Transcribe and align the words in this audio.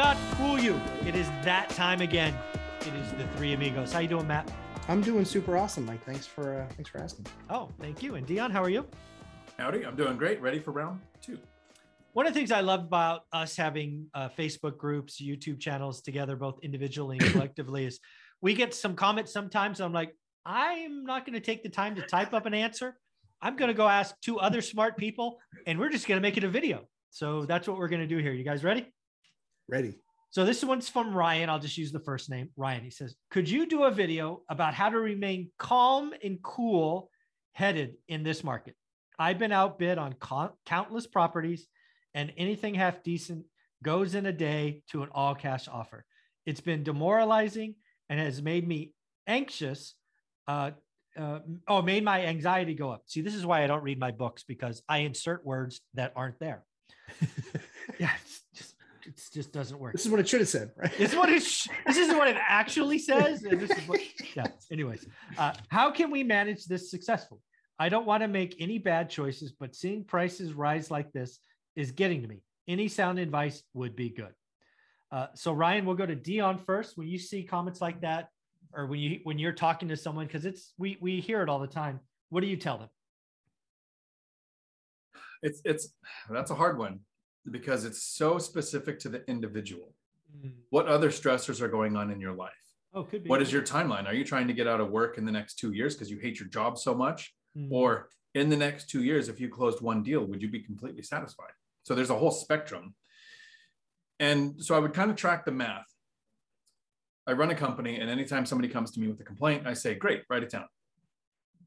Not 0.00 0.16
fool 0.38 0.58
you. 0.58 0.80
It 1.06 1.14
is 1.14 1.28
that 1.44 1.68
time 1.68 2.00
again. 2.00 2.34
It 2.80 2.94
is 2.94 3.12
the 3.12 3.26
three 3.36 3.52
amigos. 3.52 3.92
How 3.92 3.98
you 3.98 4.08
doing, 4.08 4.26
Matt? 4.26 4.50
I'm 4.88 5.02
doing 5.02 5.26
super 5.26 5.58
awesome, 5.58 5.84
Mike. 5.84 6.02
Thanks 6.06 6.26
for 6.26 6.54
uh, 6.54 6.66
thanks 6.74 6.88
for 6.88 7.02
asking. 7.02 7.26
Oh, 7.50 7.68
thank 7.78 8.02
you. 8.02 8.14
And 8.14 8.26
Dion, 8.26 8.50
how 8.50 8.62
are 8.62 8.70
you? 8.70 8.86
Howdy, 9.58 9.84
I'm 9.84 9.96
doing 9.96 10.16
great. 10.16 10.40
Ready 10.40 10.58
for 10.58 10.70
round 10.70 11.02
two. 11.20 11.38
One 12.14 12.26
of 12.26 12.32
the 12.32 12.40
things 12.40 12.50
I 12.50 12.62
love 12.62 12.80
about 12.80 13.24
us 13.34 13.54
having 13.56 14.06
uh, 14.14 14.30
Facebook 14.30 14.78
groups, 14.78 15.20
YouTube 15.20 15.60
channels 15.60 16.00
together, 16.00 16.34
both 16.34 16.58
individually 16.62 17.18
and 17.20 17.30
collectively, 17.32 17.84
is 17.84 18.00
we 18.40 18.54
get 18.54 18.72
some 18.72 18.96
comments 18.96 19.30
sometimes. 19.34 19.82
I'm 19.82 19.92
like, 19.92 20.16
I'm 20.46 21.04
not 21.04 21.26
going 21.26 21.34
to 21.34 21.44
take 21.44 21.62
the 21.62 21.68
time 21.68 21.94
to 21.96 22.02
type 22.06 22.32
up 22.32 22.46
an 22.46 22.54
answer. 22.54 22.96
I'm 23.42 23.54
going 23.54 23.68
to 23.68 23.74
go 23.74 23.86
ask 23.86 24.18
two 24.22 24.40
other 24.40 24.62
smart 24.62 24.96
people, 24.96 25.40
and 25.66 25.78
we're 25.78 25.90
just 25.90 26.08
going 26.08 26.16
to 26.16 26.22
make 26.26 26.38
it 26.38 26.44
a 26.44 26.48
video. 26.48 26.88
So 27.10 27.44
that's 27.44 27.68
what 27.68 27.76
we're 27.76 27.88
going 27.88 28.00
to 28.00 28.08
do 28.08 28.16
here. 28.16 28.32
You 28.32 28.44
guys 28.44 28.64
ready? 28.64 28.90
Ready. 29.70 29.94
So 30.30 30.44
this 30.44 30.62
one's 30.64 30.88
from 30.88 31.14
Ryan. 31.14 31.50
I'll 31.50 31.58
just 31.58 31.78
use 31.78 31.92
the 31.92 32.00
first 32.00 32.30
name. 32.30 32.50
Ryan. 32.56 32.84
He 32.84 32.90
says, 32.90 33.16
"Could 33.30 33.48
you 33.48 33.66
do 33.66 33.84
a 33.84 33.90
video 33.90 34.42
about 34.48 34.74
how 34.74 34.88
to 34.88 34.98
remain 34.98 35.50
calm 35.58 36.12
and 36.22 36.42
cool 36.42 37.10
headed 37.52 37.96
in 38.08 38.22
this 38.22 38.44
market? 38.44 38.76
I've 39.18 39.38
been 39.38 39.52
outbid 39.52 39.98
on 39.98 40.14
co- 40.14 40.56
countless 40.66 41.06
properties, 41.06 41.66
and 42.14 42.32
anything 42.36 42.74
half 42.74 43.02
decent 43.02 43.44
goes 43.82 44.14
in 44.14 44.26
a 44.26 44.32
day 44.32 44.82
to 44.90 45.02
an 45.02 45.08
all 45.12 45.34
cash 45.34 45.68
offer. 45.68 46.04
It's 46.46 46.60
been 46.60 46.82
demoralizing 46.82 47.74
and 48.08 48.18
has 48.20 48.42
made 48.42 48.66
me 48.66 48.92
anxious. 49.26 49.94
Uh, 50.46 50.72
uh, 51.16 51.40
oh, 51.68 51.82
made 51.82 52.04
my 52.04 52.24
anxiety 52.26 52.74
go 52.74 52.90
up. 52.90 53.02
See, 53.06 53.20
this 53.20 53.34
is 53.34 53.44
why 53.44 53.62
I 53.62 53.66
don't 53.66 53.82
read 53.82 53.98
my 53.98 54.10
books 54.10 54.44
because 54.44 54.82
I 54.88 54.98
insert 54.98 55.44
words 55.44 55.80
that 55.94 56.12
aren't 56.16 56.38
there. 56.38 56.64
yeah, 57.98 58.12
just 58.54 58.69
it 59.10 59.20
just 59.32 59.52
doesn't 59.52 59.78
work. 59.78 59.92
This 59.92 60.04
is 60.04 60.10
what 60.10 60.20
it 60.20 60.28
should 60.28 60.40
have 60.40 60.48
said, 60.48 60.70
right? 60.76 60.90
This 60.96 61.10
is 61.10 61.16
what 61.16 61.28
it. 61.28 61.42
Sh- 61.42 61.68
this 61.86 61.96
isn't 61.96 62.16
what 62.16 62.28
it 62.28 62.36
actually 62.48 62.98
says. 62.98 63.42
and 63.42 63.60
This 63.60 63.70
is 63.76 63.88
what, 63.88 64.00
yeah. 64.36 64.46
Anyways, 64.70 65.06
uh, 65.36 65.52
how 65.68 65.90
can 65.90 66.10
we 66.10 66.22
manage 66.22 66.66
this 66.66 66.90
successfully? 66.90 67.40
I 67.78 67.88
don't 67.88 68.06
want 68.06 68.22
to 68.22 68.28
make 68.28 68.56
any 68.60 68.78
bad 68.78 69.10
choices, 69.10 69.52
but 69.58 69.74
seeing 69.74 70.04
prices 70.04 70.52
rise 70.52 70.90
like 70.90 71.12
this 71.12 71.40
is 71.74 71.90
getting 71.92 72.22
to 72.22 72.28
me. 72.28 72.42
Any 72.68 72.88
sound 72.88 73.18
advice 73.18 73.62
would 73.74 73.96
be 73.96 74.10
good. 74.10 74.32
Uh, 75.10 75.26
so 75.34 75.52
Ryan, 75.52 75.86
we'll 75.86 75.96
go 75.96 76.06
to 76.06 76.14
Dion 76.14 76.58
first. 76.58 76.96
When 76.96 77.08
you 77.08 77.18
see 77.18 77.42
comments 77.42 77.80
like 77.80 78.02
that, 78.02 78.28
or 78.72 78.86
when 78.86 79.00
you 79.00 79.20
when 79.24 79.38
you're 79.38 79.52
talking 79.52 79.88
to 79.88 79.96
someone, 79.96 80.26
because 80.26 80.44
it's 80.44 80.72
we 80.78 80.98
we 81.00 81.20
hear 81.20 81.42
it 81.42 81.48
all 81.48 81.58
the 81.58 81.66
time. 81.66 82.00
What 82.28 82.42
do 82.42 82.46
you 82.46 82.56
tell 82.56 82.78
them? 82.78 82.88
It's 85.42 85.60
it's 85.64 85.88
that's 86.28 86.52
a 86.52 86.54
hard 86.54 86.78
one 86.78 87.00
because 87.50 87.84
it's 87.84 88.02
so 88.02 88.38
specific 88.38 88.98
to 89.00 89.08
the 89.08 89.24
individual. 89.28 89.94
What 90.70 90.86
other 90.86 91.10
stressors 91.10 91.60
are 91.60 91.68
going 91.68 91.96
on 91.96 92.10
in 92.10 92.20
your 92.20 92.32
life? 92.32 92.52
Oh, 92.94 93.02
could 93.04 93.24
be. 93.24 93.28
What 93.28 93.42
is 93.42 93.52
your 93.52 93.62
timeline? 93.62 94.06
Are 94.06 94.14
you 94.14 94.24
trying 94.24 94.46
to 94.46 94.52
get 94.52 94.66
out 94.68 94.80
of 94.80 94.90
work 94.90 95.18
in 95.18 95.24
the 95.24 95.32
next 95.32 95.54
two 95.58 95.72
years 95.72 95.94
because 95.94 96.10
you 96.10 96.18
hate 96.18 96.38
your 96.38 96.48
job 96.48 96.78
so 96.78 96.94
much? 96.94 97.34
Mhm. 97.56 97.68
Or 97.72 98.08
in 98.34 98.48
the 98.48 98.56
next 98.56 98.88
two 98.90 99.02
years, 99.02 99.28
if 99.28 99.40
you 99.40 99.48
closed 99.48 99.80
one 99.80 100.02
deal, 100.02 100.24
would 100.24 100.40
you 100.40 100.48
be 100.48 100.60
completely 100.60 101.02
satisfied? 101.02 101.52
So 101.82 101.94
there's 101.94 102.10
a 102.10 102.18
whole 102.18 102.30
spectrum. 102.30 102.94
And 104.20 104.62
so 104.64 104.74
I 104.76 104.78
would 104.78 104.92
kind 104.94 105.10
of 105.10 105.16
track 105.16 105.44
the 105.44 105.50
math. 105.52 105.86
I 107.26 107.32
run 107.32 107.50
a 107.50 107.54
company, 107.54 107.98
and 107.98 108.08
anytime 108.10 108.46
somebody 108.46 108.68
comes 108.68 108.90
to 108.92 109.00
me 109.00 109.08
with 109.08 109.20
a 109.20 109.24
complaint, 109.24 109.66
I 109.66 109.72
say, 109.74 109.94
Great, 109.94 110.24
write 110.28 110.42
it 110.42 110.50
down. 110.50 110.66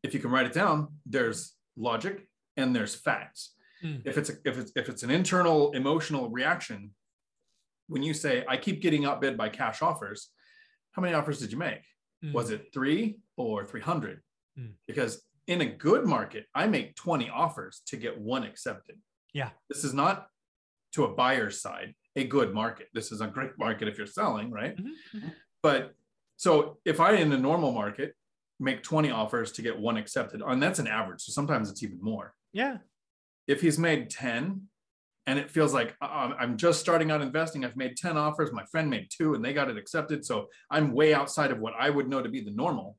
If 0.03 0.13
you 0.13 0.19
can 0.19 0.31
write 0.31 0.45
it 0.45 0.53
down, 0.53 0.99
there's 1.05 1.55
logic 1.75 2.27
and 2.57 2.75
there's 2.75 2.95
facts. 2.95 3.55
Mm. 3.83 4.01
If 4.05 4.17
it's 4.17 4.29
a, 4.29 4.33
if 4.45 4.57
it's 4.57 4.71
if 4.75 4.89
it's 4.89 5.03
an 5.03 5.11
internal 5.11 5.71
emotional 5.73 6.29
reaction, 6.29 6.91
when 7.87 8.03
you 8.03 8.13
say 8.13 8.45
I 8.47 8.57
keep 8.57 8.81
getting 8.81 9.05
outbid 9.05 9.37
by 9.37 9.49
cash 9.49 9.81
offers, 9.81 10.29
how 10.93 11.01
many 11.01 11.13
offers 11.13 11.39
did 11.39 11.51
you 11.51 11.57
make? 11.57 11.81
Mm. 12.23 12.33
Was 12.33 12.49
it 12.49 12.67
three 12.73 13.17
or 13.37 13.65
300? 13.65 14.21
Mm. 14.57 14.73
Because 14.87 15.23
in 15.47 15.61
a 15.61 15.65
good 15.65 16.05
market, 16.05 16.45
I 16.55 16.67
make 16.67 16.95
20 16.95 17.29
offers 17.29 17.81
to 17.87 17.97
get 17.97 18.17
one 18.17 18.43
accepted. 18.43 18.97
Yeah. 19.33 19.49
This 19.69 19.83
is 19.83 19.93
not 19.93 20.27
to 20.93 21.03
a 21.05 21.13
buyer's 21.13 21.59
side, 21.59 21.93
a 22.15 22.23
good 22.23 22.53
market. 22.53 22.87
This 22.93 23.11
is 23.11 23.19
a 23.19 23.27
great 23.27 23.57
market 23.57 23.87
if 23.87 23.97
you're 23.97 24.07
selling, 24.07 24.51
right? 24.51 24.77
Mhm, 24.77 24.91
mhm. 25.13 25.33
But 25.61 25.95
so 26.37 26.77
if 26.85 26.99
I 26.99 27.13
in 27.15 27.31
a 27.33 27.37
normal 27.37 27.71
market 27.71 28.15
make 28.59 28.83
20 28.83 29.09
offers 29.09 29.51
to 29.53 29.61
get 29.61 29.77
one 29.77 29.97
accepted, 29.97 30.41
and 30.45 30.61
that's 30.61 30.79
an 30.79 30.87
average. 30.87 31.21
So 31.21 31.31
sometimes 31.31 31.69
it's 31.69 31.83
even 31.83 31.99
more. 32.01 32.33
Yeah. 32.53 32.77
If 33.47 33.61
he's 33.61 33.77
made 33.77 34.09
10 34.09 34.61
and 35.25 35.39
it 35.39 35.49
feels 35.49 35.73
like 35.73 35.95
uh, 36.01 36.31
I'm 36.39 36.57
just 36.57 36.79
starting 36.79 37.11
out 37.11 37.21
investing, 37.21 37.65
I've 37.65 37.75
made 37.77 37.97
10 37.97 38.17
offers, 38.17 38.51
my 38.51 38.63
friend 38.65 38.89
made 38.89 39.09
two 39.09 39.33
and 39.35 39.43
they 39.43 39.53
got 39.53 39.69
it 39.69 39.77
accepted. 39.77 40.25
So 40.25 40.47
I'm 40.69 40.93
way 40.93 41.13
outside 41.13 41.51
of 41.51 41.59
what 41.59 41.73
I 41.77 41.89
would 41.89 42.07
know 42.09 42.21
to 42.21 42.29
be 42.29 42.41
the 42.41 42.51
normal. 42.51 42.97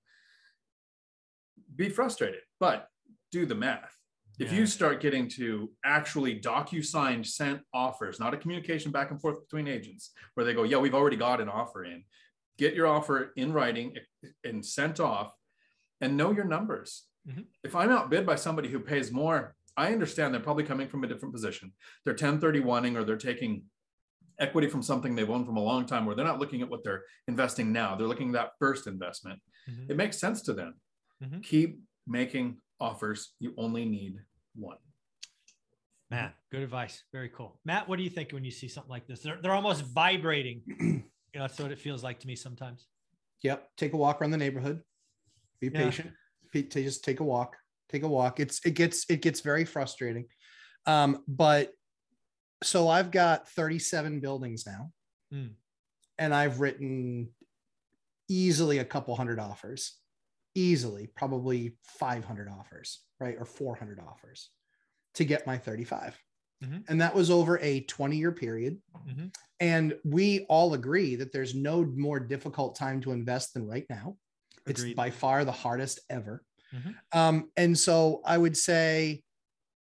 Be 1.75 1.89
frustrated, 1.89 2.41
but 2.61 2.89
do 3.33 3.47
the 3.47 3.55
math. 3.55 3.97
If 4.39 4.53
Yeah. 4.53 4.59
you 4.61 4.67
start 4.67 5.01
getting 5.01 5.29
to 5.31 5.73
actually 5.85 6.41
docu-signed 6.41 7.27
sent 7.27 7.63
offers, 7.73 8.19
not 8.19 8.35
a 8.35 8.37
communication 8.37 8.91
back 8.91 9.11
and 9.11 9.21
forth 9.21 9.41
between 9.41 9.69
agents 9.69 10.13
where 10.35 10.45
they 10.45 10.55
go, 10.55 10.65
yeah, 10.65 10.79
we've 10.79 10.95
already 10.95 11.17
got 11.17 11.41
an 11.41 11.49
offer 11.49 11.85
in. 11.85 12.05
Get 12.59 12.75
your 12.75 12.87
offer 12.87 13.33
in 13.37 13.53
writing 13.53 13.97
and 14.45 14.65
sent 14.65 14.99
off 15.01 15.35
and 16.01 16.17
know 16.17 16.33
your 16.33 16.45
numbers. 16.45 17.07
Mhm. 17.29 17.47
If 17.63 17.75
I'm 17.77 17.91
outbid 17.91 18.27
by 18.27 18.35
somebody 18.35 18.69
who 18.69 18.81
pays 18.81 19.11
more, 19.13 19.57
I 19.77 19.93
understand 19.93 20.33
they're 20.33 20.41
probably 20.41 20.65
coming 20.65 20.89
from 20.89 21.05
a 21.05 21.07
different 21.09 21.35
position. 21.35 21.73
They're 22.05 22.15
1031ing 22.15 22.97
or 22.97 23.05
they're 23.05 23.17
taking 23.17 23.65
equity 24.39 24.69
from 24.69 24.83
something 24.83 25.15
they've 25.15 25.31
owned 25.31 25.47
from 25.47 25.57
a 25.57 25.63
long 25.63 25.87
time 25.87 26.07
where 26.07 26.15
they're 26.15 26.25
not 26.25 26.39
looking 26.39 26.63
at 26.63 26.69
what 26.69 26.85
they're 26.85 27.03
investing 27.29 27.73
now. 27.73 27.95
They're 27.97 28.07
looking 28.07 28.29
at 28.31 28.33
that 28.35 28.51
first 28.59 28.87
investment. 28.87 29.41
Mhm. 29.69 29.91
It 29.91 29.97
makes 29.97 30.19
sense 30.19 30.43
to 30.43 30.53
them. 30.53 30.81
Mhm. 31.23 31.43
Keep 31.43 31.81
making 32.07 32.61
offers. 32.81 33.35
You 33.39 33.55
only 33.57 33.85
need 33.85 34.19
one. 34.55 34.79
Matt, 36.11 36.37
good 36.51 36.63
advice. 36.63 37.03
Very 37.13 37.29
cool. 37.31 37.59
Matt, 37.65 37.89
what 37.89 37.97
do 37.97 38.03
you 38.05 38.11
think 38.11 38.31
when 38.33 38.45
you 38.45 38.51
see 38.51 38.69
something 38.69 38.91
like 38.91 39.07
this? 39.07 39.21
They're, 39.23 39.41
they're 39.41 39.53
almost 39.55 39.83
vibrating. 39.87 40.63
you 40.81 41.03
know, 41.35 41.41
that's 41.43 41.59
what 41.59 41.73
it 41.73 41.79
feels 41.79 42.03
like 42.05 42.21
to 42.21 42.27
me 42.27 42.37
sometimes. 42.37 42.87
Yep. 43.43 43.71
Take 43.77 43.93
a 43.93 43.97
walk 43.97 44.21
around 44.21 44.31
the 44.31 44.37
neighborhood. 44.37 44.83
Be 45.61 45.69
Yeah. 45.69 45.85
patient. 45.85 46.13
To 46.53 46.63
just 46.63 47.03
take 47.03 47.19
a 47.19 47.25
walk. 47.25 47.57
Take 47.89 48.03
a 48.03 48.09
walk. 48.09 48.41
It's 48.41 48.65
it 48.65 48.73
gets 48.75 49.09
it 49.11 49.23
gets 49.23 49.41
very 49.41 49.65
frustrating. 49.65 50.27
Um, 50.87 51.23
but 51.29 51.73
so 52.63 52.89
I've 52.89 53.11
got 53.11 53.49
37 53.51 54.21
buildings 54.21 54.65
now, 54.67 54.93
Hmm. 55.31 55.49
and 56.19 56.35
I've 56.35 56.61
written 56.61 57.35
easily 58.29 58.79
a 58.79 58.85
couple 58.85 59.15
hundred 59.17 59.39
offers. 59.39 59.99
Easily, 60.55 61.09
probably 61.09 61.77
500 61.83 62.49
offers, 62.49 63.05
right? 63.19 63.37
Or 63.39 63.45
400 63.45 63.99
offers 63.99 64.51
to 65.15 65.25
get 65.25 65.47
my 65.47 65.59
35. 65.59 66.17
Mhm. 66.63 66.85
And 66.89 67.01
that 67.01 67.15
was 67.15 67.29
over 67.29 67.59
a 67.59 67.81
20 67.83 68.17
year 68.19 68.31
period. 68.33 68.81
Mhm. 68.95 69.35
And 69.59 69.99
we 70.05 70.47
all 70.49 70.75
agree 70.75 71.17
that 71.17 71.33
there's 71.33 71.55
no 71.55 71.85
more 71.85 72.21
difficult 72.21 72.77
time 72.77 73.01
to 73.03 73.11
invest 73.13 73.55
than 73.55 73.67
right 73.67 73.85
now. 73.91 74.17
It's 74.67 74.85
by 74.95 75.11
far 75.11 75.45
the 75.45 75.53
hardest 75.53 76.01
ever. 76.09 76.45
Mhm. 76.75 76.95
Um, 77.13 77.51
and 77.57 77.79
so 77.79 78.21
I 78.25 78.37
would 78.39 78.57
say 78.57 79.23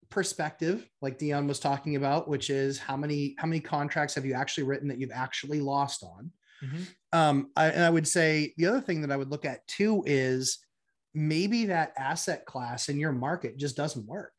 perspective, 0.09 0.89
like 1.01 1.18
Dion 1.18 1.47
was 1.47 1.59
talking 1.59 1.95
about, 1.95 2.27
which 2.27 2.50
is 2.50 2.77
how 2.79 2.95
many 2.95 3.35
how 3.38 3.47
many 3.47 3.59
contracts 3.59 4.15
have 4.15 4.25
you 4.25 4.33
actually 4.33 4.63
written 4.63 4.88
that 4.89 5.00
you've 5.00 5.12
actually 5.12 5.59
lost 5.59 6.03
on? 6.03 6.31
Mhm. 6.63 6.88
Um, 7.12 7.51
I, 7.56 7.68
and 7.68 7.83
I 7.83 7.89
would 7.89 8.07
say 8.07 8.53
the 8.57 8.68
other 8.68 8.81
thing 8.81 9.01
that 9.01 9.12
I 9.12 9.18
would 9.18 9.29
look 9.29 9.45
at 9.45 9.68
too 9.68 10.03
is 10.06 10.59
maybe 11.13 11.65
that 11.65 11.94
asset 11.97 12.45
class 12.45 12.89
in 12.89 13.00
your 13.00 13.12
market 13.12 13.57
just 13.57 13.75
doesn't 13.75 14.06
work. 14.06 14.33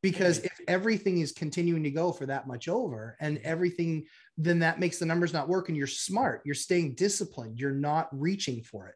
Because 0.00 0.38
if 0.38 0.60
everything 0.68 1.20
is 1.20 1.32
continuing 1.32 1.82
to 1.82 1.90
go 1.90 2.12
for 2.12 2.24
that 2.26 2.46
much 2.46 2.68
over 2.68 3.16
and 3.20 3.38
everything, 3.38 4.06
then 4.36 4.60
that 4.60 4.78
makes 4.78 5.00
the 5.00 5.06
numbers 5.06 5.32
not 5.32 5.48
work. 5.48 5.68
And 5.68 5.76
you're 5.76 5.88
smart, 5.88 6.42
you're 6.44 6.54
staying 6.54 6.94
disciplined, 6.94 7.58
you're 7.58 7.72
not 7.72 8.08
reaching 8.12 8.62
for 8.62 8.86
it. 8.86 8.94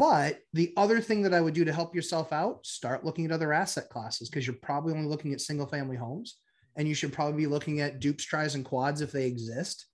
But 0.00 0.40
the 0.54 0.72
other 0.78 0.98
thing 0.98 1.20
that 1.22 1.34
I 1.34 1.42
would 1.42 1.52
do 1.52 1.62
to 1.66 1.74
help 1.74 1.94
yourself 1.94 2.32
out, 2.32 2.64
start 2.64 3.04
looking 3.04 3.26
at 3.26 3.32
other 3.32 3.52
asset 3.52 3.90
classes 3.90 4.30
because 4.30 4.46
you're 4.46 4.56
probably 4.56 4.94
only 4.94 5.06
looking 5.06 5.34
at 5.34 5.42
single 5.42 5.66
family 5.66 5.96
homes. 5.96 6.38
and 6.76 6.88
you 6.88 6.94
should 6.94 7.12
probably 7.12 7.36
be 7.36 7.48
looking 7.48 7.80
at 7.80 7.98
dupes, 7.98 8.24
tries, 8.24 8.54
and 8.54 8.64
quads 8.64 9.00
if 9.00 9.10
they 9.10 9.26
exist, 9.26 9.86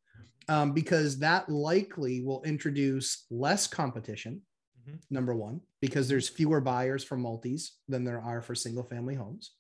um, 0.49 0.73
because 0.73 1.19
that 1.19 1.49
likely 1.49 2.23
will 2.23 2.43
introduce 2.45 3.25
less 3.31 3.67
competition. 3.67 4.43
Mhm. 4.87 5.01
Number 5.11 5.35
one, 5.35 5.63
because 5.81 6.07
there's 6.07 6.29
fewer 6.29 6.61
buyers 6.61 7.03
for 7.03 7.17
multis 7.17 7.79
than 7.89 8.05
there 8.05 8.21
are 8.21 8.43
for 8.43 8.55
single 8.55 8.85
family 8.85 9.15
homes. 9.15 9.53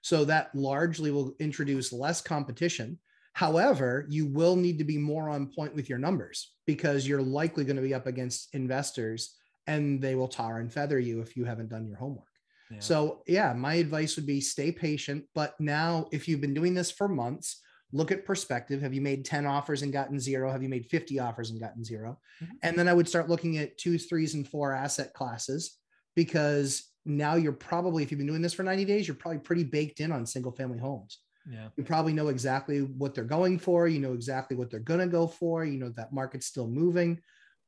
So 0.00 0.24
that 0.24 0.52
largely 0.54 1.10
will 1.10 1.36
introduce 1.38 1.92
less 1.92 2.22
competition. 2.22 2.98
However, 3.34 4.06
you 4.08 4.26
will 4.26 4.56
need 4.56 4.78
to 4.78 4.84
be 4.84 4.98
more 4.98 5.28
on 5.28 5.52
point 5.52 5.74
with 5.74 5.88
your 5.90 5.98
numbers 5.98 6.56
because 6.66 7.06
you're 7.06 7.22
likely 7.22 7.64
going 7.64 7.76
to 7.76 7.82
be 7.82 7.94
up 7.94 8.06
against 8.06 8.52
investors 8.54 9.36
and 9.66 10.00
they 10.02 10.14
will 10.14 10.28
tar 10.28 10.58
and 10.58 10.72
feather 10.72 10.98
you 10.98 11.20
if 11.20 11.36
you 11.36 11.44
haven't 11.44 11.68
done 11.70 11.86
your 11.86 11.98
homework. 11.98 12.26
Yeah. 12.70 12.78
So, 12.80 13.22
yeah, 13.26 13.52
my 13.52 13.74
advice 13.74 14.16
would 14.16 14.26
be 14.26 14.40
stay 14.40 14.72
patient. 14.72 15.24
But 15.34 15.58
now, 15.60 16.08
if 16.12 16.26
you've 16.26 16.40
been 16.40 16.54
doing 16.54 16.74
this 16.74 16.90
for 16.90 17.06
months, 17.08 17.60
look 17.92 18.10
at 18.10 18.24
perspective. 18.24 18.80
Have 18.80 18.94
you 18.94 19.02
made 19.02 19.24
10 19.24 19.44
offers 19.46 19.82
and 19.82 19.92
gotten 19.92 20.18
zero? 20.18 20.50
Have 20.50 20.62
you 20.62 20.68
made 20.70 20.86
50 20.86 21.18
offers 21.18 21.50
and 21.50 21.60
gotten 21.60 21.84
0 21.84 22.18
Mhm. 22.42 22.48
And 22.62 22.78
then 22.78 22.88
I 22.88 22.94
would 22.94 23.08
start 23.08 23.28
looking 23.28 23.58
at 23.58 23.76
twos, 23.76 24.06
threes, 24.06 24.34
and 24.34 24.48
four 24.48 24.72
asset 24.72 25.12
classes 25.12 25.78
because 26.16 26.90
now 27.04 27.34
you're 27.34 27.52
probably, 27.52 28.02
if 28.02 28.10
you've 28.10 28.18
been 28.18 28.26
doing 28.26 28.42
this 28.42 28.54
for 28.54 28.62
90 28.62 28.84
days, 28.86 29.06
you're 29.06 29.16
probably 29.16 29.40
pretty 29.40 29.64
baked 29.64 30.00
in 30.00 30.10
on 30.12 30.24
single 30.24 30.52
family 30.52 30.78
homes. 30.78 31.18
yeah. 31.50 31.68
You 31.76 31.84
probably 31.84 32.12
know 32.12 32.28
exactly 32.28 32.80
what 32.82 33.14
they're 33.14 33.24
going 33.24 33.58
for. 33.58 33.88
You 33.88 33.98
know 33.98 34.12
exactly 34.14 34.56
what 34.56 34.70
they're 34.70 34.80
going 34.80 35.00
to 35.00 35.06
go 35.08 35.26
for. 35.26 35.64
You 35.64 35.78
know 35.78 35.90
that 35.90 36.12
market's 36.12 36.46
still 36.46 36.68
moving. 36.68 37.20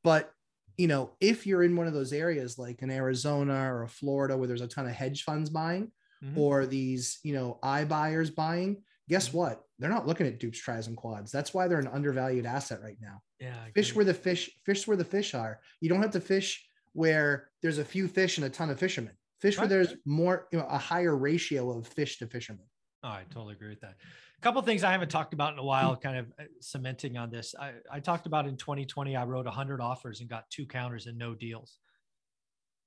But, 0.03 0.31
you 0.77 0.87
know, 0.87 1.15
if 1.19 1.45
you're 1.47 1.63
in 1.63 1.75
one 1.75 1.87
of 1.87 1.93
those 1.93 2.13
areas 2.13 2.57
like 2.57 2.81
in 2.81 2.89
Arizona 2.91 3.73
or 3.73 3.87
Florida 3.87 4.37
where 4.37 4.47
there's 4.47 4.61
a 4.61 4.67
ton 4.67 4.85
of 4.85 4.91
hedge 4.93 5.23
funds 5.23 5.49
buying 5.49 5.91
Mhm. 6.23 6.37
or 6.37 6.65
these, 6.65 7.19
you 7.23 7.33
know, 7.33 7.59
iBuyers 7.63 8.33
buying, 8.33 8.83
guess 9.09 9.33
what? 9.33 9.63
They're 9.79 9.89
not 9.89 10.07
looking 10.07 10.27
at 10.27 10.39
dupes, 10.39 10.57
tries, 10.59 10.87
and 10.87 10.95
quads. 10.95 11.31
That's 11.31 11.53
why 11.53 11.67
they're 11.67 11.79
an 11.79 11.87
undervalued 11.87 12.45
asset 12.45 12.81
right 12.81 12.97
now. 13.01 13.21
Yeah. 13.39 13.61
I 13.61 13.71
Fish 13.71 13.93
where 13.93 14.05
the 14.05 14.13
fish, 14.13 14.49
fish 14.65 14.87
where 14.87 14.97
the 14.97 15.03
fish 15.05 15.33
are. 15.33 15.59
You 15.81 15.89
don't 15.89 16.01
have 16.01 16.11
to 16.11 16.21
fish 16.21 16.67
where 16.93 17.51
there's 17.61 17.77
a 17.77 17.85
few 17.85 18.07
fish 18.07 18.37
and 18.37 18.45
a 18.45 18.49
ton 18.49 18.69
of 18.69 18.79
fishermen. 18.79 19.17
Fish 19.41 19.57
where 19.57 19.67
there's 19.67 19.95
more, 20.05 20.47
you 20.51 20.59
know, 20.59 20.65
a 20.67 20.77
higher 20.77 21.15
ratio 21.15 21.77
of 21.77 21.85
fish 21.87 22.17
to 22.19 22.27
fishermen. 22.27 22.65
Oh, 23.03 23.09
I 23.09 23.25
totally 23.29 23.53
agree 23.53 23.69
with 23.69 23.81
that. 23.81 23.97
A 24.37 24.41
couple 24.41 24.61
things 24.61 24.83
I 24.83 24.91
haven't 24.91 25.09
talked 25.09 25.33
about 25.33 25.53
in 25.53 25.59
a 25.59 25.63
while, 25.63 25.95
kind 25.95 26.17
of 26.17 26.27
uh, 26.39 26.43
cementing 26.61 27.17
on 27.17 27.31
this. 27.31 27.55
I, 27.59 27.73
I 27.91 27.99
talked 27.99 28.25
about 28.25 28.47
in 28.47 28.57
2020, 28.57 29.15
I 29.15 29.23
wrote 29.23 29.45
100 29.45 29.81
offers 29.81 30.19
and 30.19 30.29
got 30.29 30.49
two 30.49 30.65
counters 30.65 31.07
and 31.07 31.17
no 31.17 31.33
deals. 31.33 31.77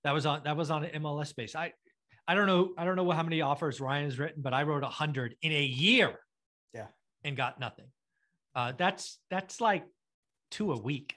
That 0.05 0.13
was 0.13 0.27
on 0.27 0.43
that 0.45 0.57
was 0.57 0.71
on 0.71 0.85
an 0.85 1.03
MLS 1.03 1.35
base. 1.35 1.57
I 1.57 1.73
I 2.27 2.35
don't 2.35 2.47
know 2.47 2.73
I 2.79 2.85
don't 2.85 2.97
know 2.97 3.11
how 3.11 3.23
many 3.23 3.41
offers 3.41 3.81
Ryan 3.81 4.05
has 4.05 4.19
written, 4.19 4.43
but 4.43 4.55
I 4.55 4.63
wrote 4.63 4.83
100 4.83 5.35
in 5.43 5.53
a 5.53 5.63
year. 5.63 6.19
Yeah. 6.73 6.87
and 7.25 7.37
got 7.37 7.59
nothing. 7.59 7.87
Uh, 8.55 8.73
that's 8.77 9.19
that's 9.31 9.61
like 9.61 9.85
two 10.51 10.73
a 10.73 10.79
week, 10.79 11.15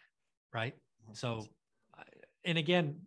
right? 0.53 0.75
So, 1.13 1.45
and 2.45 2.57
again, 2.57 3.01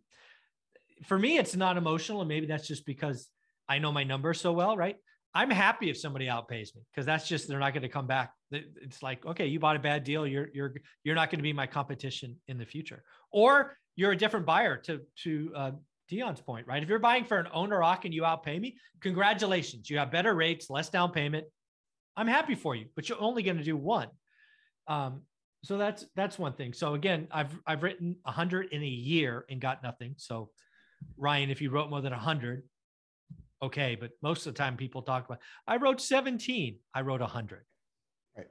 for 1.05 1.19
me, 1.19 1.39
it's 1.39 1.57
not 1.57 1.77
emotional, 1.77 2.21
and 2.21 2.29
maybe 2.29 2.47
that's 2.47 2.67
just 2.67 2.87
because 2.87 3.29
I 3.69 3.79
know 3.79 3.93
my 3.93 4.05
numbers 4.05 4.41
so 4.41 4.53
well, 4.53 4.77
right? 4.77 4.97
I'm 5.35 5.51
happy 5.51 5.91
if 5.91 5.99
somebody 5.99 6.27
outpays 6.27 6.75
me 6.77 6.83
because 6.93 7.05
that's 7.05 7.27
just 7.27 7.49
they're 7.49 7.59
not 7.59 7.73
going 7.73 7.83
to 7.83 7.89
come 7.89 8.07
back. 8.07 8.33
It's 8.53 9.03
like, 9.03 9.27
okay, 9.27 9.47
you 9.47 9.59
bought 9.59 9.75
a 9.75 9.81
bad 9.81 10.05
deal. 10.05 10.27
You're 10.27 10.49
you're 10.55 10.75
you're 11.03 11.17
not 11.17 11.31
going 11.31 11.41
to 11.41 11.43
be 11.43 11.53
my 11.53 11.67
competition 11.67 12.37
in 12.47 12.57
the 12.57 12.65
future, 12.65 13.03
or 13.33 13.77
you're 13.97 14.13
a 14.13 14.17
different 14.17 14.47
buyer. 14.47 14.77
To 14.79 15.01
to 15.25 15.53
uh, 15.57 15.71
Dion's 16.09 16.41
point, 16.41 16.67
right? 16.69 16.83
If 16.83 16.89
you're 16.89 17.01
buying 17.01 17.25
for 17.25 17.39
an 17.39 17.49
owner 17.53 17.81
occ 17.81 18.05
and 18.05 18.15
you 18.15 18.23
outpay 18.23 18.61
me, 18.61 18.77
congratulations, 19.01 19.91
you 19.91 19.99
have 19.99 20.13
better 20.13 20.35
rates, 20.35 20.71
less 20.71 20.89
down 20.89 21.11
payment. 21.11 21.47
I'm 22.17 22.29
happy 22.29 22.55
for 22.55 22.77
you, 22.77 22.87
but 22.95 23.09
you're 23.09 23.21
only 23.21 23.43
going 23.43 23.57
to 23.59 23.65
do 23.65 23.77
one. 23.77 24.09
Um, 24.87 25.23
so 25.65 25.79
that's 25.79 26.05
that's 26.15 26.39
one 26.39 26.53
thing. 26.53 26.75
So 26.75 26.95
again, 26.95 27.27
I've 27.33 27.59
I've 27.67 27.83
written 27.83 28.17
a 28.25 28.31
hundred 28.31 28.69
in 28.71 28.83
a 28.83 28.87
year 28.87 29.47
and 29.51 29.61
got 29.61 29.83
nothing. 29.83 30.15
So 30.17 30.51
Ryan, 31.17 31.51
if 31.51 31.61
you 31.61 31.71
wrote 31.71 31.91
more 31.91 32.03
than 32.03 32.13
a 32.13 32.19
hundred, 32.19 32.63
okay, 33.65 33.97
but 33.99 34.11
most 34.23 34.47
of 34.47 34.55
the 34.55 34.59
time 34.59 34.77
people 34.77 35.03
talk 35.03 35.25
about 35.27 35.41
I 35.67 35.77
wrote 35.77 36.01
17, 36.01 36.79
I 36.95 37.01
wrote 37.03 37.21
hundred. 37.21 37.65
Right. 38.37 38.47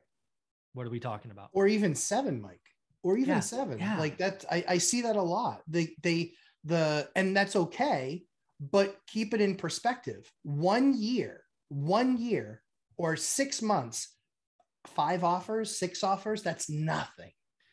What 0.74 0.86
are 0.88 0.89
we 0.89 1.00
talking 1.00 1.31
about? 1.31 1.50
or 1.54 1.68
even 1.68 1.95
seven, 1.95 2.42
Mike, 2.42 2.62
or 3.04 3.18
even 3.18 3.36
Yeah, 3.36 3.39
seven. 3.42 3.80
yeah. 3.80 3.98
Like 4.00 4.18
that, 4.18 4.45
I, 4.51 4.63
I 4.68 4.77
see 4.77 5.01
that 5.04 5.15
a 5.15 5.21
lot. 5.21 5.62
They, 5.68 5.95
they, 6.01 6.33
the, 6.63 7.10
and 7.15 7.36
that's 7.36 7.56
okay, 7.56 8.24
but 8.71 8.98
keep 9.07 9.33
it 9.33 9.42
in 9.42 9.56
perspective. 9.56 10.31
One 10.44 10.94
year, 10.98 11.44
one 11.69 12.18
year, 12.18 12.62
or 12.98 13.15
six 13.15 13.62
months, 13.62 14.15
five 14.88 15.24
offers, 15.24 15.77
six 15.77 16.04
offers. 16.04 16.44
That's 16.44 16.69
nothing. 16.69 17.31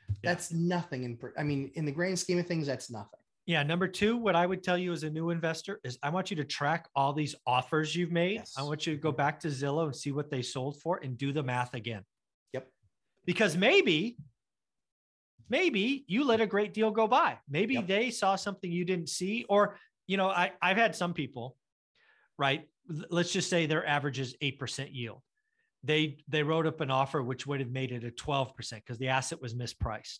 Yeah. 0.08 0.30
That's 0.30 0.52
nothing. 0.52 1.04
In, 1.04 1.18
I 1.38 1.42
mean, 1.44 1.70
in 1.74 1.84
the 1.84 1.92
grand 1.92 2.18
scheme 2.18 2.38
of 2.38 2.46
things, 2.46 2.66
that's 2.66 2.90
nothing. 2.90 3.19
Yeah. 3.50 3.64
Number 3.64 3.88
two, 3.88 4.16
what 4.16 4.36
I 4.36 4.46
would 4.46 4.62
tell 4.62 4.78
you 4.78 4.92
as 4.92 5.02
a 5.02 5.10
new 5.10 5.30
investor 5.30 5.80
is 5.82 5.98
I 6.04 6.10
want 6.10 6.30
you 6.30 6.36
to 6.36 6.44
track 6.44 6.88
all 6.94 7.12
these 7.12 7.34
offers 7.48 7.96
you've 7.96 8.12
made. 8.12 8.34
Yes. 8.34 8.54
I 8.56 8.62
want 8.62 8.86
you 8.86 8.94
to 8.94 9.00
go 9.00 9.08
mm-hmm. 9.08 9.16
back 9.16 9.40
to 9.40 9.48
Zillow 9.48 9.86
and 9.86 9.96
see 9.96 10.12
what 10.12 10.30
they 10.30 10.40
sold 10.40 10.80
for 10.80 11.00
and 11.02 11.18
do 11.18 11.32
the 11.32 11.42
math 11.42 11.74
again. 11.74 12.04
Yep. 12.52 12.68
Because 13.26 13.56
maybe, 13.56 14.16
maybe 15.48 16.04
you 16.06 16.22
let 16.22 16.40
a 16.40 16.46
great 16.46 16.72
deal 16.72 16.92
go 16.92 17.08
by. 17.08 17.38
Maybe 17.48 17.74
Yep. 17.74 17.88
they 17.88 18.10
saw 18.12 18.36
something 18.36 18.70
you 18.70 18.84
didn't 18.84 19.08
see. 19.08 19.44
Or, 19.48 19.76
you 20.06 20.16
know, 20.16 20.28
I, 20.28 20.52
I've 20.62 20.76
had 20.76 20.94
some 20.94 21.12
people, 21.12 21.56
right? 22.38 22.68
Let's 23.10 23.32
just 23.32 23.50
say 23.50 23.66
their 23.66 23.84
average 23.84 24.20
is 24.20 24.36
8% 24.40 24.90
yield. 24.92 25.22
They 25.82 26.18
they 26.28 26.44
wrote 26.44 26.68
up 26.68 26.80
an 26.82 26.92
offer 26.92 27.20
which 27.20 27.48
would 27.48 27.58
have 27.58 27.70
made 27.70 27.90
it 27.90 28.04
a 28.04 28.10
12% 28.10 28.54
because 28.74 28.98
the 28.98 29.08
asset 29.08 29.42
was 29.42 29.54
mispriced. 29.54 30.18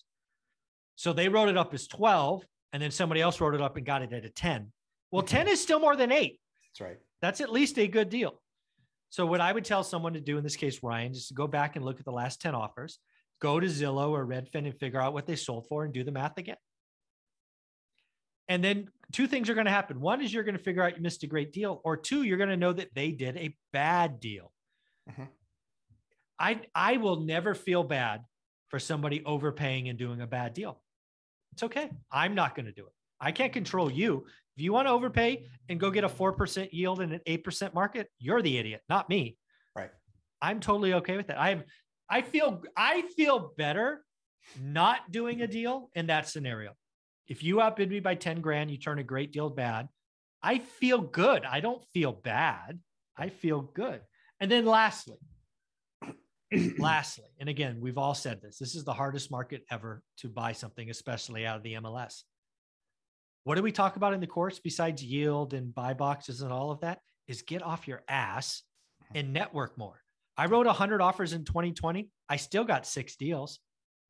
So 0.96 1.12
they 1.12 1.28
wrote 1.28 1.48
it 1.48 1.56
up 1.56 1.72
as 1.74 1.86
12 1.86 2.44
and 2.72 2.82
then 2.82 2.90
somebody 2.90 3.20
else 3.20 3.40
wrote 3.40 3.54
it 3.54 3.60
up 3.60 3.76
and 3.76 3.84
got 3.84 4.02
it 4.02 4.12
at 4.12 4.24
a 4.24 4.30
10. 4.30 4.72
Well, 5.10 5.22
10 5.22 5.48
is 5.48 5.60
still 5.60 5.80
more 5.80 5.96
than 5.96 6.12
eight. 6.12 6.40
That's 6.68 6.80
right. 6.80 6.98
That's 7.20 7.40
at 7.40 7.50
least 7.50 7.78
a 7.78 7.86
good 7.88 8.08
deal. 8.10 8.40
So 9.10 9.26
what 9.26 9.40
I 9.40 9.52
would 9.52 9.64
tell 9.64 9.82
someone 9.82 10.12
to 10.14 10.20
do 10.20 10.38
in 10.38 10.44
this 10.44 10.56
case, 10.56 10.82
Ryan, 10.82 11.12
is 11.12 11.28
to 11.28 11.34
go 11.34 11.48
back 11.48 11.74
and 11.74 11.84
look 11.84 11.98
at 11.98 12.04
the 12.04 12.12
last 12.12 12.40
10 12.40 12.54
offers, 12.54 13.00
go 13.40 13.58
to 13.58 13.66
Zillow 13.66 14.10
or 14.10 14.24
Redfin 14.24 14.66
and 14.66 14.78
figure 14.78 15.00
out 15.00 15.12
what 15.12 15.26
they 15.26 15.34
sold 15.34 15.66
for 15.66 15.84
and 15.84 15.92
do 15.92 16.04
the 16.04 16.12
math 16.12 16.38
again. 16.38 16.56
And 18.48 18.62
then 18.62 18.88
two 19.12 19.26
things 19.26 19.48
are 19.48 19.54
going 19.54 19.66
to 19.66 19.72
happen. 19.72 20.00
One 20.00 20.20
is 20.20 20.32
you're 20.32 20.44
going 20.44 20.56
to 20.56 20.62
figure 20.62 20.82
out 20.82 20.96
you 20.96 21.02
missed 21.02 21.22
a 21.22 21.26
great 21.26 21.52
deal, 21.52 21.80
or 21.84 21.96
two, 21.96 22.22
you're 22.22 22.38
going 22.38 22.50
to 22.50 22.56
know 22.56 22.72
that 22.72 22.94
they 22.94 23.10
did 23.12 23.36
a 23.36 23.56
bad 23.72 24.20
deal. 24.20 24.52
Mhm. 25.08 25.28
I 26.38 26.60
I 26.74 26.96
will 26.96 27.20
never 27.20 27.54
feel 27.54 27.84
bad 27.84 28.24
for 28.68 28.78
somebody 28.78 29.24
overpaying 29.24 29.88
and 29.88 29.98
doing 29.98 30.20
a 30.20 30.26
bad 30.26 30.54
deal. 30.54 30.82
It's 31.52 31.62
okay. 31.62 31.90
I'm 32.10 32.34
not 32.34 32.54
going 32.54 32.66
to 32.66 32.72
do 32.72 32.86
it. 32.86 32.92
I 33.20 33.32
can't 33.32 33.52
control 33.52 33.90
you. 33.90 34.26
If 34.56 34.62
you 34.62 34.72
want 34.72 34.88
to 34.88 34.92
overpay 34.92 35.46
and 35.68 35.78
go 35.78 35.90
get 35.90 36.04
a 36.04 36.08
4% 36.08 36.68
yield 36.72 37.00
in 37.00 37.12
an 37.12 37.20
8% 37.26 37.74
market, 37.74 38.08
you're 38.18 38.42
the 38.42 38.58
idiot, 38.58 38.82
not 38.88 39.08
me. 39.08 39.36
Right. 39.76 39.90
I'm 40.42 40.60
totally 40.60 40.94
okay 40.94 41.16
with 41.16 41.28
that. 41.28 41.40
I'm 41.40 41.64
I 42.10 42.22
feel 42.22 42.62
I 42.76 43.02
feel 43.16 43.52
better 43.56 44.04
not 44.60 45.12
doing 45.12 45.42
a 45.42 45.46
deal 45.46 45.90
in 45.94 46.08
that 46.08 46.28
scenario. 46.28 46.72
If 47.28 47.44
you 47.44 47.60
outbid 47.60 47.88
me 47.88 48.00
by 48.00 48.16
10 48.16 48.40
grand, 48.40 48.70
you 48.70 48.78
turn 48.78 48.98
a 48.98 49.04
great 49.04 49.32
deal 49.32 49.48
bad. 49.48 49.88
I 50.42 50.58
feel 50.58 51.00
good. 51.00 51.44
I 51.44 51.60
don't 51.60 51.84
feel 51.94 52.12
bad. 52.12 52.80
I 53.16 53.28
feel 53.28 53.60
good. 53.60 54.00
And 54.40 54.50
then 54.50 54.66
lastly, 54.66 55.18
lastly, 56.78 57.28
and 57.38 57.48
again, 57.48 57.78
we've 57.80 57.98
all 57.98 58.14
said 58.14 58.40
this. 58.42 58.58
This 58.58 58.74
is 58.74 58.84
the 58.84 58.92
hardest 58.92 59.30
market 59.30 59.64
ever 59.70 60.02
to 60.18 60.28
buy 60.28 60.52
something, 60.52 60.90
especially 60.90 61.46
out 61.46 61.56
of 61.56 61.62
the 61.62 61.74
MLS. 61.74 62.22
What 63.44 63.54
do 63.54 63.62
we 63.62 63.72
talk 63.72 63.96
about 63.96 64.14
in 64.14 64.20
the 64.20 64.26
course 64.26 64.58
besides 64.58 65.02
yield 65.02 65.54
and 65.54 65.74
buy 65.74 65.94
boxes 65.94 66.42
and 66.42 66.52
all 66.52 66.70
of 66.70 66.80
that? 66.80 67.00
Is 67.28 67.42
get 67.42 67.62
off 67.62 67.86
your 67.86 68.02
ass 68.08 68.62
and 69.14 69.32
network 69.32 69.78
more. 69.78 70.02
I 70.36 70.46
wrote 70.46 70.66
100 70.66 71.00
offers 71.00 71.32
in 71.32 71.44
2020. 71.44 72.08
I 72.28 72.36
still 72.36 72.64
got 72.64 72.86
six 72.86 73.14
deals, 73.16 73.60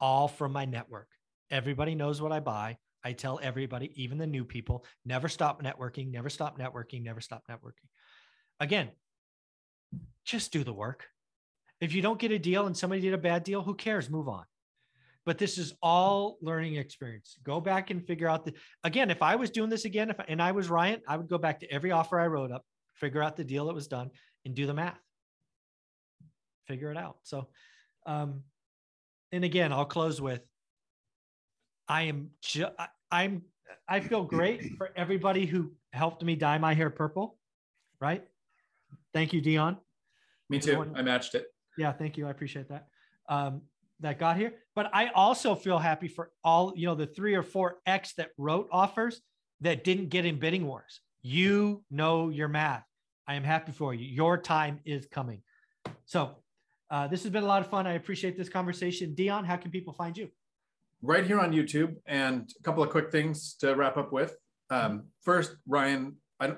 all 0.01 0.27
from 0.27 0.53
my 0.53 0.65
network. 0.65 1.09
Everybody 1.51 1.95
knows 1.95 2.23
what 2.23 2.33
I 2.33 2.41
buy. 2.41 2.79
I 3.05 3.13
tell 3.13 3.41
everybody, 3.43 3.93
even 3.97 4.19
the 4.19 4.27
new 4.27 4.45
people, 4.45 4.85
never 5.05 5.29
stop 5.29 5.63
networking, 5.63 6.11
never 6.11 6.31
stop 6.31 6.59
networking, 6.59 7.03
never 7.03 7.21
stop 7.21 7.43
networking. 7.51 7.89
Again, 8.59 8.91
just 10.25 10.53
do 10.53 10.65
the 10.65 10.73
work. 10.73 11.07
If 11.81 11.95
you 11.95 12.03
don't 12.03 12.19
get 12.19 12.31
a 12.31 12.39
deal 12.39 12.67
and 12.67 12.77
somebody 12.77 13.01
did 13.01 13.15
a 13.15 13.19
bad 13.19 13.43
deal, 13.45 13.63
who 13.63 13.75
cares? 13.75 14.11
Move 14.11 14.29
on. 14.29 14.45
But 15.27 15.39
this 15.39 15.59
is 15.59 15.75
all 15.83 16.39
learning 16.43 16.77
experience. 16.77 17.37
Go 17.45 17.61
back 17.61 17.91
and 17.91 18.05
figure 18.07 18.29
out 18.29 18.45
the 18.45 18.55
again. 18.85 19.11
If 19.11 19.23
I 19.23 19.37
was 19.37 19.51
doing 19.51 19.71
this 19.71 19.85
again, 19.85 20.11
if 20.11 20.17
and 20.29 20.43
I 20.43 20.53
was 20.53 20.69
Ryan, 20.71 21.01
I 21.07 21.17
would 21.17 21.29
go 21.29 21.39
back 21.39 21.61
to 21.61 21.71
every 21.71 21.93
offer 21.93 22.19
I 22.19 22.27
wrote 22.27 22.51
up, 22.51 22.65
figure 22.95 23.23
out 23.23 23.37
the 23.37 23.45
deal 23.45 23.67
that 23.67 23.75
was 23.75 23.87
done, 23.87 24.11
and 24.45 24.55
do 24.55 24.67
the 24.67 24.75
math. 24.75 24.99
Figure 26.67 26.91
it 26.91 26.97
out. 26.97 27.19
So, 27.23 27.49
um, 28.07 28.43
and 29.33 29.45
again, 29.45 29.73
I'll 29.73 29.85
close 29.85 30.21
with 30.21 30.43
I 31.89 32.03
am 32.03 32.31
ju- 32.43 32.69
I- 32.79 32.89
I'm 33.11 33.43
I 33.89 34.01
feel 34.01 34.25
great 34.25 34.63
for 34.79 34.91
everybody 34.97 35.45
who 35.47 35.73
helped 35.93 36.23
me 36.25 36.35
dye 36.35 36.59
my 36.59 36.75
hair 36.75 36.91
purple. 36.91 37.39
Right? 38.01 38.25
Thank 39.13 39.33
you, 39.33 39.41
Dion. 39.41 39.77
Me 40.49 40.59
too. 40.59 40.73
Everyone- 40.73 40.97
I 40.97 41.03
matched 41.03 41.35
it. 41.35 41.47
Yeah, 41.81 41.93
thank 41.93 42.17
you. 42.17 42.27
I 42.27 42.31
appreciate 42.31 42.69
that. 42.69 42.87
Um, 43.29 43.63
that 44.01 44.19
got 44.19 44.37
here. 44.37 44.55
But 44.75 44.91
I 44.95 45.09
also 45.09 45.55
feel 45.55 45.79
happy 45.79 46.09
for 46.09 46.31
all, 46.43 46.73
you 46.77 46.87
know, 46.87 46.95
the 46.95 47.07
three 47.07 47.35
or 47.35 47.43
four 47.43 47.79
X 47.87 48.15
that 48.15 48.31
wrote 48.39 48.69
offers 48.71 49.21
that 49.61 49.85
didn't 49.85 50.09
get 50.09 50.25
in 50.25 50.39
bidding 50.39 50.67
wars. 50.67 51.01
You 51.23 51.83
know 51.91 52.29
your 52.31 52.49
math. 52.49 52.85
I 53.27 53.35
am 53.35 53.45
happy 53.45 53.73
for 53.73 53.95
you. 53.95 54.07
Your 54.07 54.39
time 54.39 54.81
is 54.85 55.07
coming. 55.07 55.43
So 56.07 56.37
uh, 56.91 57.09
this 57.09 57.23
has 57.25 57.33
been 57.33 57.45
a 57.45 57.47
lot 57.47 57.61
of 57.61 57.69
fun. 57.69 57.87
I 57.87 57.93
appreciate 57.93 58.37
this 58.37 58.49
conversation. 58.49 59.15
Dion, 59.15 59.45
how 59.45 59.57
can 59.57 59.71
people 59.71 59.93
find 59.93 60.17
you? 60.17 60.31
right 61.03 61.27
here 61.27 61.41
on 61.41 61.53
YouTube. 61.53 61.97
And 62.07 62.51
a 62.59 62.63
couple 62.63 62.83
of 62.83 62.91
quick 62.91 63.11
things 63.11 63.55
to 63.61 63.75
wrap 63.75 63.97
up 63.97 64.13
with. 64.13 64.37
Um, 64.71 65.05
first, 65.23 65.57
Ryan, 65.67 66.17
I 66.39 66.55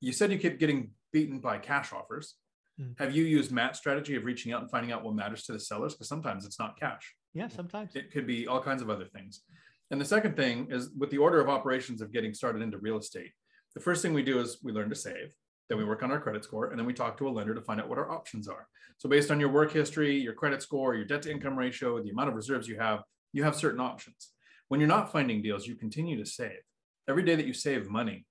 you 0.00 0.12
said 0.12 0.30
you 0.30 0.38
kept 0.38 0.58
getting 0.58 0.90
beaten 1.12 1.40
by 1.40 1.58
cash 1.58 1.92
offers. 1.92 2.34
Mm. 2.80 2.98
Have 2.98 3.14
you 3.14 3.24
used 3.24 3.50
Matt's 3.50 3.78
strategy 3.78 4.14
of 4.16 4.24
reaching 4.24 4.52
out 4.52 4.62
and 4.62 4.70
finding 4.70 4.92
out 4.92 5.02
what 5.04 5.14
matters 5.14 5.44
to 5.44 5.52
the 5.52 5.60
sellers? 5.60 5.94
Because 5.94 6.08
sometimes 6.08 6.44
it's 6.46 6.58
not 6.58 6.78
cash. 6.78 7.14
Yeah, 7.34 7.48
sometimes. 7.48 7.94
It 7.96 8.12
could 8.12 8.26
be 8.26 8.46
all 8.46 8.62
kinds 8.62 8.82
of 8.82 8.90
other 8.90 9.06
things. 9.06 9.42
And 9.90 10.00
the 10.00 10.04
second 10.04 10.36
thing 10.36 10.68
is 10.70 10.90
with 10.96 11.10
the 11.10 11.18
order 11.18 11.40
of 11.40 11.48
operations 11.48 12.00
of 12.00 12.12
getting 12.12 12.34
started 12.34 12.62
into 12.62 12.78
real 12.78 12.98
estate, 12.98 13.32
the 13.74 13.80
first 13.80 14.02
thing 14.02 14.12
we 14.12 14.22
do 14.22 14.38
is 14.40 14.58
we 14.62 14.72
learn 14.72 14.88
to 14.90 14.94
save. 14.94 15.32
Then 15.68 15.78
we 15.78 15.84
work 15.84 16.02
on 16.02 16.10
our 16.10 16.20
credit 16.20 16.44
score, 16.44 16.70
and 16.70 16.78
then 16.78 16.86
we 16.86 16.94
talk 16.94 17.18
to 17.18 17.28
a 17.28 17.30
lender 17.30 17.54
to 17.54 17.60
find 17.60 17.80
out 17.80 17.88
what 17.88 17.98
our 17.98 18.10
options 18.10 18.48
are. 18.48 18.66
So, 18.96 19.06
based 19.08 19.30
on 19.30 19.38
your 19.38 19.50
work 19.50 19.70
history, 19.70 20.18
your 20.18 20.32
credit 20.32 20.62
score, 20.62 20.94
your 20.94 21.04
debt 21.04 21.22
to 21.22 21.30
income 21.30 21.58
ratio, 21.58 22.02
the 22.02 22.08
amount 22.10 22.30
of 22.30 22.34
reserves 22.34 22.66
you 22.66 22.78
have, 22.78 23.02
you 23.34 23.42
have 23.44 23.54
certain 23.54 23.78
options. 23.80 24.30
When 24.68 24.80
you're 24.80 24.88
not 24.88 25.12
finding 25.12 25.42
deals, 25.42 25.66
you 25.66 25.74
continue 25.74 26.16
to 26.16 26.24
save. 26.24 26.60
Every 27.06 27.22
day 27.22 27.34
that 27.34 27.46
you 27.46 27.52
save 27.52 27.88
money, 27.90 28.24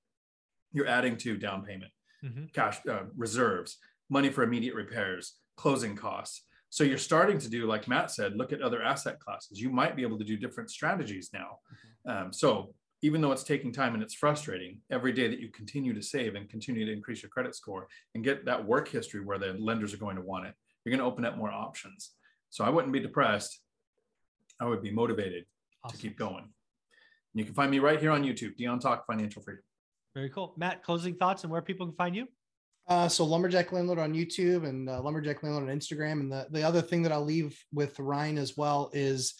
you're 0.71 0.87
adding 0.87 1.15
to 1.17 1.37
down 1.37 1.63
payment, 1.63 1.91
Mhm. 2.23 2.51
cash 2.53 2.79
uh, 2.87 3.03
reserves, 3.15 3.77
money 4.09 4.29
for 4.29 4.43
immediate 4.43 4.75
repairs, 4.75 5.35
closing 5.55 5.95
costs. 5.95 6.43
So 6.69 6.83
you're 6.83 6.97
starting 6.97 7.39
to 7.39 7.49
do, 7.49 7.65
like 7.65 7.87
Matt 7.87 8.11
said, 8.11 8.35
look 8.35 8.51
at 8.51 8.61
other 8.61 8.81
asset 8.83 9.19
classes. 9.19 9.59
You 9.59 9.69
might 9.69 9.95
be 9.95 10.01
able 10.01 10.17
to 10.17 10.25
do 10.25 10.37
different 10.37 10.69
strategies 10.69 11.29
now. 11.33 11.59
Um, 12.05 12.33
so 12.33 12.73
even 13.01 13.21
though 13.21 13.31
it's 13.31 13.43
taking 13.43 13.71
time 13.71 13.93
and 13.93 14.03
it's 14.03 14.13
frustrating, 14.13 14.79
every 14.91 15.11
day 15.13 15.27
that 15.27 15.39
you 15.39 15.49
continue 15.49 15.93
to 15.93 16.01
save 16.01 16.35
and 16.35 16.49
continue 16.49 16.85
to 16.85 16.91
increase 16.91 17.21
your 17.21 17.29
credit 17.29 17.55
score 17.55 17.87
and 18.15 18.23
get 18.23 18.45
that 18.45 18.65
work 18.65 18.87
history 18.89 19.23
where 19.23 19.37
the 19.37 19.53
lenders 19.53 19.93
are 19.93 19.97
going 19.97 20.15
to 20.15 20.21
want 20.21 20.45
it, 20.45 20.55
you're 20.83 20.91
going 20.91 20.99
to 20.99 21.05
open 21.05 21.25
up 21.25 21.37
more 21.37 21.51
options. 21.51 22.11
So 22.49 22.63
I 22.63 22.69
wouldn't 22.69 22.93
be 22.93 22.99
depressed. 22.99 23.59
I 24.59 24.65
would 24.65 24.81
be 24.81 24.91
motivated 24.91 25.45
Awesome. 25.83 25.97
to 25.97 26.01
keep 26.01 26.17
going. 26.17 26.43
And 26.43 26.49
you 27.33 27.45
can 27.45 27.53
find 27.53 27.69
me 27.69 27.79
right 27.79 27.99
here 27.99 28.11
on 28.11 28.23
YouTube, 28.23 28.55
Dion 28.57 28.79
Talk 28.79 29.05
Financial 29.05 29.41
Freedom. 29.41 29.63
Very 30.15 30.29
cool. 30.29 30.53
Matt, 30.57 30.83
closing 30.83 31.15
thoughts 31.15 31.43
and 31.43 31.51
where 31.51 31.61
people 31.61 31.85
can 31.85 31.95
find 31.95 32.15
you? 32.15 32.27
Uh, 32.87 33.07
so 33.07 33.25
lumberjack 33.25 33.71
landlord 33.73 33.99
on 33.99 34.13
YouTube 34.13 34.65
and 34.67 34.89
uh, 34.89 35.01
lumberjack 35.01 35.43
landlord 35.43 35.69
on 35.69 35.77
Instagram. 35.77 36.21
And 36.21 36.31
the, 36.31 36.47
the 36.51 36.63
other 36.63 36.81
thing 36.81 37.03
that 37.03 37.11
I'll 37.11 37.23
leave 37.25 37.57
with 37.73 37.99
Ryan 37.99 38.37
as 38.37 38.55
well 38.55 38.89
is 38.93 39.33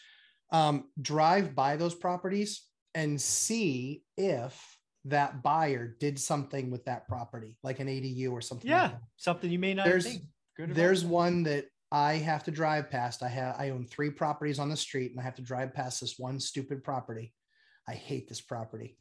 um, 0.51 0.85
drive 1.01 1.55
by 1.55 1.77
those 1.77 1.95
properties 1.95 2.63
and 2.93 3.19
see 3.21 4.03
if 4.17 4.77
that 5.05 5.41
buyer 5.43 5.95
did 5.99 6.19
something 6.19 6.69
with 6.69 6.83
that 6.85 7.07
property, 7.07 7.57
like 7.63 7.79
an 7.79 7.87
ADU 7.87 8.31
or 8.31 8.41
something. 8.41 8.69
like 8.69 8.77
Yeah, 8.81 8.87
that. 8.89 9.01
something 9.15 9.49
you 9.49 9.59
may 9.59 9.73
not 9.73 9.85
There's- 9.85 10.17
There's 10.57 11.05
one 11.05 11.43
that 11.43 11.65
I 11.91 12.13
have 12.15 12.43
to 12.45 12.51
drive 12.51 12.89
past. 12.89 13.23
I 13.23 13.29
have 13.29 13.55
I 13.57 13.69
own 13.69 13.85
three 13.85 14.09
properties 14.09 14.59
on 14.59 14.69
the 14.69 14.75
street 14.75 15.11
and 15.11 15.19
I 15.21 15.23
have 15.23 15.35
to 15.35 15.41
drive 15.41 15.73
past 15.73 16.01
this 16.01 16.15
one 16.17 16.39
stupid 16.39 16.83
property. 16.83 17.31
I 17.87 17.93
hate 17.93 18.27
this 18.27 18.41
property. 18.41 18.97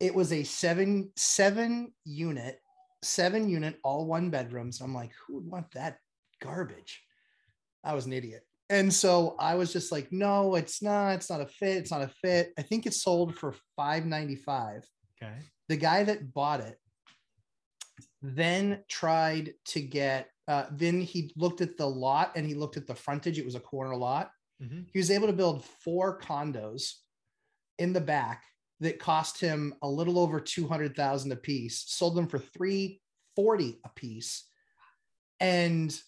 It 0.00 0.14
was 0.14 0.32
a 0.32 0.44
seven 0.44 1.10
seven 1.16 1.92
unit, 2.04 2.60
seven 3.02 3.48
unit, 3.48 3.78
all 3.84 4.06
one 4.06 4.30
bedrooms. 4.30 4.80
I'm 4.80 4.94
like, 4.94 5.12
who 5.26 5.34
would 5.36 5.46
want 5.46 5.70
that 5.72 5.98
garbage? 6.40 7.02
I 7.84 7.94
was 7.94 8.06
an 8.06 8.12
idiot. 8.12 8.42
And 8.70 8.92
so 8.92 9.34
I 9.38 9.54
was 9.54 9.72
just 9.72 9.90
like, 9.92 10.12
no, 10.12 10.54
it's 10.54 10.82
not, 10.82 11.14
it's 11.14 11.30
not 11.30 11.40
a 11.40 11.46
fit, 11.46 11.76
it's 11.78 11.90
not 11.90 12.02
a 12.02 12.08
fit. 12.08 12.52
I 12.58 12.62
think 12.62 12.86
it 12.86 12.92
sold 12.94 13.34
for 13.36 13.54
595 13.76 14.82
Okay. 15.20 15.34
the 15.68 15.76
guy 15.76 16.04
that 16.04 16.32
bought 16.32 16.60
it 16.60 16.78
then 18.22 18.84
tried 18.88 19.52
to 19.64 19.80
get 19.80 20.28
uh, 20.46 20.66
then 20.70 21.00
he 21.00 21.32
looked 21.36 21.60
at 21.60 21.76
the 21.76 21.86
lot 21.86 22.32
and 22.36 22.46
he 22.46 22.54
looked 22.54 22.76
at 22.76 22.86
the 22.86 22.94
frontage 22.94 23.36
it 23.38 23.44
was 23.44 23.56
a 23.56 23.60
corner 23.60 23.96
lot 23.96 24.30
Mhm. 24.62 24.86
he 24.92 24.98
was 24.98 25.10
able 25.10 25.26
to 25.26 25.32
build 25.32 25.64
four 25.64 26.20
condos 26.20 26.92
in 27.78 27.92
the 27.92 28.00
back 28.00 28.44
that 28.80 28.98
cost 28.98 29.40
him 29.40 29.74
a 29.82 29.88
little 29.88 30.18
over 30.18 30.40
200,000 30.40 31.32
a 31.32 31.36
piece 31.36 31.84
sold 31.86 32.16
them 32.16 32.28
for 32.28 32.38
340 32.38 33.80
a 33.84 33.88
piece 33.90 34.48
and 35.40 35.98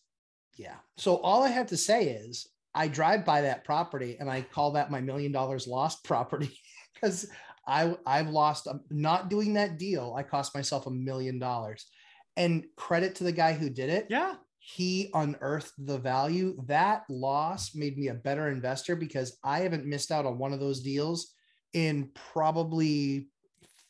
yeah 0.56 0.76
so 0.96 1.16
all 1.16 1.42
i 1.42 1.48
have 1.48 1.66
to 1.66 1.76
say 1.76 2.08
is 2.08 2.48
i 2.74 2.88
drive 2.88 3.24
by 3.24 3.42
that 3.42 3.64
property 3.64 4.16
and 4.20 4.30
i 4.30 4.40
call 4.40 4.72
that 4.72 4.90
my 4.90 5.00
million 5.00 5.32
dollars 5.32 5.66
lost 5.66 6.04
property 6.04 6.56
because 6.94 7.28
I 7.66 7.94
I've 8.06 8.30
lost 8.30 8.66
um, 8.66 8.80
not 8.90 9.30
doing 9.30 9.54
that 9.54 9.78
deal. 9.78 10.14
I 10.16 10.22
cost 10.22 10.54
myself 10.54 10.86
a 10.86 10.90
million 10.90 11.38
dollars, 11.38 11.86
and 12.36 12.64
credit 12.76 13.14
to 13.16 13.24
the 13.24 13.32
guy 13.32 13.52
who 13.52 13.70
did 13.70 13.90
it. 13.90 14.06
Yeah. 14.10 14.34
He 14.58 15.10
unearthed 15.14 15.72
the 15.78 15.98
value. 15.98 16.56
That 16.66 17.04
loss 17.08 17.74
made 17.74 17.96
me 17.96 18.08
a 18.08 18.14
better 18.14 18.50
investor 18.50 18.94
because 18.94 19.38
I 19.42 19.60
haven't 19.60 19.86
missed 19.86 20.10
out 20.10 20.26
on 20.26 20.38
one 20.38 20.52
of 20.52 20.60
those 20.60 20.80
deals 20.80 21.34
in 21.72 22.10
probably 22.32 23.28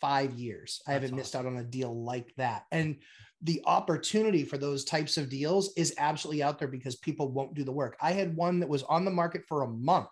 five 0.00 0.34
years. 0.34 0.80
I 0.86 0.92
That's 0.92 1.02
haven't 1.02 1.16
missed 1.16 1.36
out 1.36 1.46
on 1.46 1.58
a 1.58 1.64
deal 1.64 2.04
like 2.04 2.34
that, 2.36 2.64
and 2.70 2.96
the 3.42 3.62
opportunity 3.64 4.44
for 4.44 4.58
those 4.58 4.84
types 4.84 5.16
of 5.16 5.30
deals 5.30 5.72
is 5.76 5.94
absolutely 5.98 6.42
out 6.42 6.58
there 6.58 6.68
because 6.68 6.96
people 6.96 7.32
won't 7.32 7.54
do 7.54 7.64
the 7.64 7.72
work. 7.72 7.96
I 8.00 8.12
had 8.12 8.36
one 8.36 8.60
that 8.60 8.68
was 8.68 8.82
on 8.82 9.04
the 9.04 9.10
market 9.10 9.44
for 9.48 9.62
a 9.62 9.68
month 9.68 10.10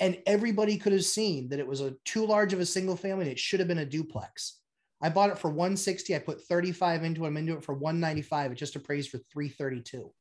and 0.00 0.18
everybody 0.26 0.76
could 0.76 0.92
have 0.92 1.04
seen 1.04 1.48
that 1.50 1.60
it 1.60 1.66
was 1.66 1.80
a 1.80 1.94
too 2.04 2.26
large 2.26 2.52
of 2.52 2.58
a 2.58 2.66
single 2.66 2.96
family 2.96 3.26
and 3.26 3.32
it 3.32 3.38
should 3.38 3.60
have 3.60 3.68
been 3.68 3.78
a 3.78 3.86
duplex. 3.86 4.58
I 5.00 5.08
bought 5.08 5.30
it 5.30 5.38
for 5.38 5.48
160. 5.48 6.16
I 6.16 6.18
put 6.18 6.42
35 6.42 7.04
into 7.04 7.24
it. 7.24 7.28
I'm 7.28 7.36
into 7.36 7.54
it 7.54 7.64
for 7.64 7.74
195. 7.74 8.50
It 8.50 8.54
just 8.56 8.74
appraised 8.74 9.10
for 9.10 9.18
332. 9.32 10.12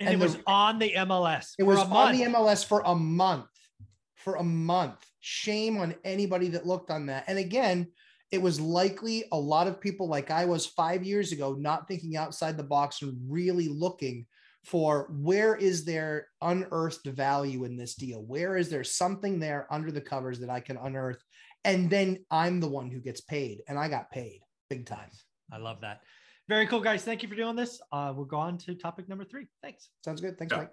And, 0.00 0.08
And 0.08 0.20
it 0.20 0.22
was 0.22 0.36
on 0.46 0.78
the 0.78 0.92
MLS. 0.92 1.54
It 1.58 1.62
was 1.62 1.78
on 1.78 2.12
the 2.12 2.24
MLS 2.24 2.64
for 2.64 2.82
a 2.84 2.94
month. 2.94 3.46
For 4.24 4.36
a 4.36 4.42
month. 4.42 5.04
Shame 5.20 5.78
on 5.78 5.94
anybody 6.04 6.48
that 6.48 6.66
looked 6.66 6.90
on 6.90 7.06
that. 7.06 7.24
And 7.26 7.38
again, 7.38 7.88
it 8.30 8.40
was 8.40 8.60
likely 8.60 9.24
a 9.32 9.38
lot 9.38 9.66
of 9.66 9.80
people 9.80 10.08
like 10.08 10.30
I 10.30 10.44
was 10.44 10.66
five 10.66 11.02
years 11.04 11.32
ago, 11.32 11.54
not 11.58 11.88
thinking 11.88 12.16
outside 12.16 12.56
the 12.56 12.62
box 12.62 13.02
and 13.02 13.18
really 13.28 13.68
looking 13.68 14.26
for 14.64 15.08
where 15.10 15.56
is 15.56 15.84
there 15.84 16.28
unearthed 16.42 17.06
value 17.06 17.64
in 17.64 17.76
this 17.76 17.94
deal? 17.94 18.22
Where 18.22 18.56
is 18.56 18.68
there 18.68 18.84
something 18.84 19.40
there 19.40 19.66
under 19.70 19.90
the 19.90 20.00
covers 20.00 20.38
that 20.40 20.50
I 20.50 20.60
can 20.60 20.76
unearth? 20.76 21.22
And 21.64 21.90
then 21.90 22.24
I'm 22.30 22.60
the 22.60 22.68
one 22.68 22.90
who 22.90 23.00
gets 23.00 23.20
paid, 23.20 23.62
and 23.68 23.78
I 23.78 23.88
got 23.88 24.10
paid 24.10 24.40
big 24.68 24.86
time. 24.86 25.10
I 25.52 25.58
love 25.58 25.80
that. 25.80 26.00
Very 26.48 26.66
cool, 26.66 26.80
guys. 26.80 27.04
Thank 27.04 27.22
you 27.22 27.28
for 27.28 27.34
doing 27.34 27.56
this. 27.56 27.80
Uh, 27.92 28.12
we'll 28.14 28.24
go 28.24 28.38
on 28.38 28.58
to 28.58 28.74
topic 28.74 29.08
number 29.08 29.24
three. 29.24 29.46
Thanks. 29.62 29.88
Sounds 30.04 30.20
good. 30.20 30.38
Thanks, 30.38 30.52
Yeah. 30.52 30.58
Mike. 30.58 30.72